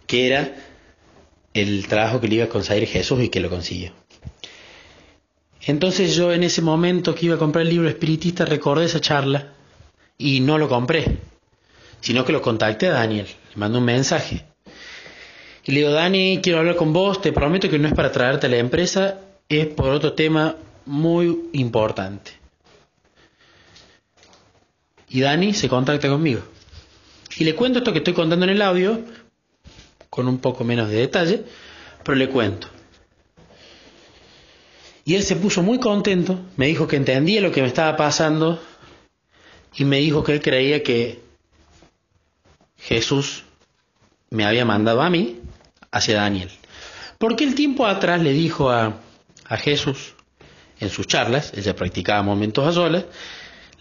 que 0.06 0.26
era 0.28 0.54
el 1.52 1.86
trabajo 1.88 2.20
que 2.20 2.28
le 2.28 2.36
iba 2.36 2.44
a 2.44 2.48
conseguir 2.48 2.86
Jesús 2.88 3.20
y 3.20 3.28
que 3.28 3.40
lo 3.40 3.50
consiguió. 3.50 3.92
Entonces 5.66 6.14
yo 6.14 6.32
en 6.32 6.44
ese 6.44 6.62
momento 6.62 7.14
que 7.14 7.26
iba 7.26 7.36
a 7.36 7.38
comprar 7.38 7.62
el 7.62 7.70
libro 7.70 7.88
espiritista 7.88 8.44
recordé 8.44 8.84
esa 8.84 9.00
charla 9.00 9.54
y 10.18 10.40
no 10.40 10.58
lo 10.58 10.68
compré, 10.68 11.18
sino 12.00 12.24
que 12.24 12.32
lo 12.32 12.42
contacté 12.42 12.88
a 12.88 12.92
Daniel, 12.92 13.26
le 13.26 13.56
mandé 13.56 13.78
un 13.78 13.84
mensaje. 13.84 14.44
Y 15.64 15.72
le 15.72 15.80
digo, 15.80 15.92
Dani, 15.92 16.40
quiero 16.42 16.58
hablar 16.58 16.76
con 16.76 16.92
vos, 16.92 17.22
te 17.22 17.32
prometo 17.32 17.70
que 17.70 17.78
no 17.78 17.88
es 17.88 17.94
para 17.94 18.12
traerte 18.12 18.46
a 18.46 18.50
la 18.50 18.58
empresa, 18.58 19.18
es 19.48 19.66
por 19.68 19.88
otro 19.88 20.12
tema 20.12 20.56
muy 20.84 21.48
importante. 21.54 22.43
Y 25.08 25.20
Dani 25.20 25.52
se 25.54 25.68
contacta 25.68 26.08
conmigo. 26.08 26.42
Y 27.36 27.44
le 27.44 27.54
cuento 27.54 27.78
esto 27.78 27.92
que 27.92 27.98
estoy 27.98 28.14
contando 28.14 28.44
en 28.44 28.52
el 28.52 28.62
audio, 28.62 29.00
con 30.10 30.28
un 30.28 30.38
poco 30.38 30.64
menos 30.64 30.88
de 30.88 30.96
detalle, 30.96 31.44
pero 32.04 32.16
le 32.16 32.28
cuento. 32.28 32.68
Y 35.04 35.16
él 35.16 35.22
se 35.22 35.36
puso 35.36 35.62
muy 35.62 35.78
contento, 35.78 36.38
me 36.56 36.66
dijo 36.66 36.86
que 36.86 36.96
entendía 36.96 37.40
lo 37.40 37.52
que 37.52 37.60
me 37.60 37.68
estaba 37.68 37.96
pasando 37.96 38.60
y 39.76 39.84
me 39.84 39.98
dijo 39.98 40.24
que 40.24 40.32
él 40.32 40.40
creía 40.40 40.82
que 40.82 41.20
Jesús 42.78 43.44
me 44.30 44.44
había 44.44 44.64
mandado 44.64 45.02
a 45.02 45.10
mí 45.10 45.40
hacia 45.90 46.16
Daniel. 46.16 46.50
Porque 47.18 47.44
el 47.44 47.54
tiempo 47.54 47.86
atrás 47.86 48.22
le 48.22 48.32
dijo 48.32 48.70
a, 48.70 49.00
a 49.46 49.56
Jesús, 49.56 50.14
en 50.80 50.90
sus 50.90 51.06
charlas, 51.06 51.52
ella 51.54 51.76
practicaba 51.76 52.22
momentos 52.22 52.66
a 52.66 52.72
solas, 52.72 53.04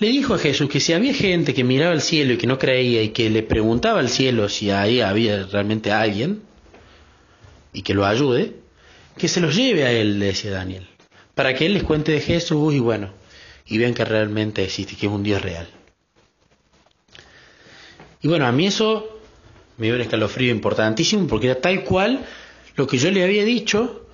le 0.04 0.12
dijo 0.12 0.34
a 0.34 0.38
Jesús 0.38 0.70
que 0.70 0.80
si 0.80 0.94
había 0.94 1.14
gente 1.14 1.54
que 1.54 1.64
miraba 1.64 1.94
al 1.94 2.02
cielo 2.02 2.34
y 2.34 2.38
que 2.38 2.48
no 2.48 2.60
creía 2.60 3.02
y 3.02 3.10
que 3.10 3.30
le 3.30 3.44
preguntaba 3.44 4.00
al 4.00 4.10
cielo 4.10 4.50
si 4.50 4.70
ahí 4.70 5.02
había 5.02 5.44
realmente 5.46 5.92
alguien 5.92 6.44
y 7.72 7.82
que 7.82 7.94
lo 7.94 8.06
ayude, 8.06 8.58
que 9.18 9.28
se 9.28 9.40
los 9.40 9.56
lleve 9.56 9.86
a 9.86 9.92
él, 9.92 10.20
le 10.20 10.28
decía 10.28 10.52
Daniel 10.52 10.88
para 11.36 11.54
que 11.54 11.66
Él 11.66 11.74
les 11.74 11.84
cuente 11.84 12.12
de 12.12 12.20
Jesús 12.20 12.74
y 12.74 12.80
bueno, 12.80 13.12
y 13.66 13.78
vean 13.78 13.94
que 13.94 14.06
realmente 14.06 14.64
existe, 14.64 14.96
que 14.96 15.08
es 15.08 15.12
un 15.12 15.24
Dios 15.24 15.42
real. 15.42 15.68
Y 18.22 18.28
bueno, 18.28 18.46
a 18.46 18.52
mí 18.52 18.68
eso 18.68 19.20
me 19.78 19.88
dio 19.88 19.96
un 19.96 20.02
escalofrío 20.02 20.52
importantísimo 20.52 21.28
porque 21.28 21.48
era 21.48 21.60
tal 21.60 21.84
cual 21.84 22.26
lo 22.76 22.88
que 22.88 22.98
yo 22.98 23.12
le 23.12 23.24
había 23.24 23.44
dicho 23.44 24.08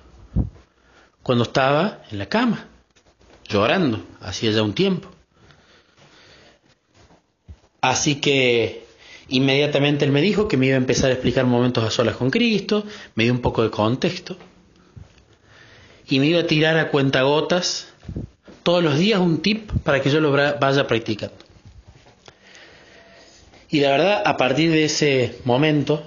cuando 1.22 1.44
estaba 1.44 2.02
en 2.10 2.18
la 2.18 2.26
cama, 2.26 2.68
llorando, 3.48 4.04
hacía 4.20 4.50
ya 4.50 4.62
un 4.62 4.74
tiempo. 4.74 5.10
Así 7.80 8.16
que 8.16 8.84
inmediatamente 9.28 10.04
él 10.04 10.12
me 10.12 10.20
dijo 10.20 10.48
que 10.48 10.56
me 10.56 10.66
iba 10.66 10.74
a 10.74 10.78
empezar 10.78 11.10
a 11.10 11.14
explicar 11.14 11.46
momentos 11.46 11.84
a 11.84 11.90
solas 11.90 12.16
con 12.16 12.30
Cristo, 12.30 12.84
me 13.14 13.24
dio 13.24 13.32
un 13.32 13.40
poco 13.40 13.62
de 13.62 13.70
contexto 13.70 14.36
y 16.08 16.18
me 16.18 16.26
iba 16.26 16.40
a 16.40 16.46
tirar 16.46 16.76
a 16.76 16.88
cuentagotas 16.88 17.88
todos 18.62 18.82
los 18.82 18.98
días 18.98 19.20
un 19.20 19.40
tip 19.40 19.70
para 19.84 20.02
que 20.02 20.10
yo 20.10 20.20
lo 20.20 20.32
vaya 20.32 20.86
practicando. 20.86 21.36
Y 23.70 23.80
la 23.80 23.92
verdad, 23.92 24.22
a 24.24 24.36
partir 24.36 24.72
de 24.72 24.84
ese 24.84 25.38
momento, 25.44 26.02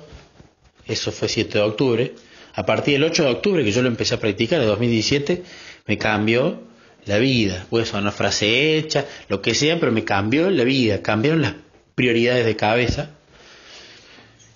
eso 0.86 1.14
fue 1.14 1.30
7 1.30 1.58
de 1.58 1.64
octubre, 1.64 2.16
a 2.54 2.66
partir 2.66 2.96
del 2.96 3.06
8 3.06 3.24
de 3.24 3.30
octubre 3.30 3.64
que 3.64 3.72
yo 3.72 3.82
lo 3.82 3.88
empecé 3.88 4.16
a 4.16 4.20
practicar, 4.20 4.60
de 4.60 4.66
2017, 4.66 5.44
me 5.88 5.98
cambió 5.98 6.62
la 7.06 7.18
vida. 7.18 7.66
Puede 7.70 7.86
una 7.98 8.12
frase 8.12 8.78
hecha, 8.78 9.06
lo 9.30 9.42
que 9.42 9.54
sea, 9.54 9.80
pero 9.80 9.92
me 9.92 10.04
cambió 10.04 10.50
la 10.50 10.64
vida, 10.64 11.02
cambiaron 11.02 11.42
las 11.42 11.56
prioridades 11.96 12.46
de 12.46 12.56
cabeza. 12.56 13.12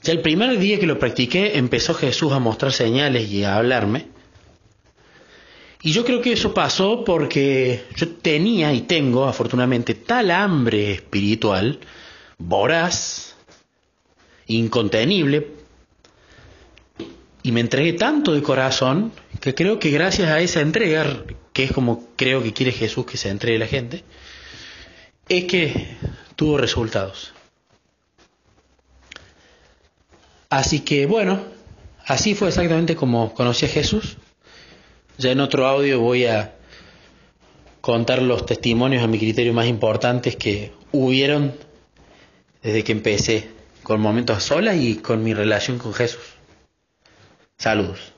Ya 0.03 0.13
el 0.13 0.21
primer 0.21 0.57
día 0.59 0.79
que 0.79 0.87
lo 0.87 0.99
practiqué 0.99 1.57
empezó 1.57 1.93
Jesús 1.93 2.31
a 2.31 2.39
mostrar 2.39 2.71
señales 2.71 3.29
y 3.29 3.43
a 3.43 3.57
hablarme. 3.57 4.07
Y 5.81 5.91
yo 5.91 6.05
creo 6.05 6.21
que 6.21 6.33
eso 6.33 6.53
pasó 6.53 7.03
porque 7.03 7.85
yo 7.95 8.09
tenía 8.09 8.73
y 8.73 8.81
tengo, 8.81 9.25
afortunadamente, 9.25 9.93
tal 9.93 10.31
hambre 10.31 10.91
espiritual, 10.91 11.79
voraz, 12.37 13.35
incontenible, 14.47 15.47
y 17.43 17.51
me 17.51 17.61
entregué 17.61 17.93
tanto 17.93 18.33
de 18.33 18.41
corazón 18.41 19.13
que 19.39 19.55
creo 19.55 19.79
que 19.79 19.89
gracias 19.89 20.29
a 20.29 20.41
esa 20.41 20.59
entrega, 20.59 21.23
que 21.57 21.63
es 21.63 21.71
como 21.71 22.03
creo 22.15 22.43
que 22.43 22.53
quiere 22.53 22.71
Jesús 22.71 23.07
que 23.07 23.17
se 23.17 23.29
entregue 23.29 23.57
la 23.57 23.65
gente, 23.65 24.03
es 25.27 25.45
que 25.45 25.97
tuvo 26.35 26.55
resultados. 26.59 27.33
Así 30.51 30.81
que 30.81 31.07
bueno, 31.07 31.41
así 32.05 32.35
fue 32.35 32.49
exactamente 32.49 32.95
como 32.95 33.33
conocí 33.33 33.65
a 33.65 33.69
Jesús. 33.69 34.17
Ya 35.17 35.31
en 35.31 35.39
otro 35.39 35.65
audio 35.65 35.99
voy 35.99 36.25
a 36.25 36.53
contar 37.81 38.21
los 38.21 38.45
testimonios 38.45 39.03
a 39.03 39.07
mi 39.07 39.17
criterio 39.17 39.51
más 39.51 39.65
importantes 39.65 40.35
que 40.35 40.73
hubieron 40.91 41.55
desde 42.61 42.83
que 42.83 42.91
empecé 42.91 43.49
con 43.81 43.99
momentos 43.99 44.37
a 44.37 44.41
solas 44.41 44.75
y 44.75 44.97
con 44.97 45.23
mi 45.23 45.33
relación 45.33 45.79
con 45.79 45.95
Jesús. 45.95 46.21
Saludos. 47.57 48.16